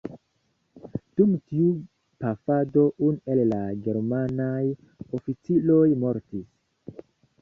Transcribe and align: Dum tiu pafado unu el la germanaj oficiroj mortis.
Dum 1.19 1.33
tiu 1.51 1.67
pafado 2.23 2.85
unu 3.09 3.33
el 3.35 3.43
la 3.51 3.59
germanaj 3.89 4.65
oficiroj 5.19 5.83
mortis. 6.07 7.03